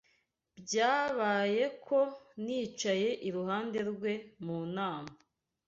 Byabaye 0.63 1.63
ko 1.85 1.99
nicaye 2.43 3.09
iruhande 3.27 3.79
rwe 3.89 4.13
mu 4.43 4.57
nama 4.75 5.11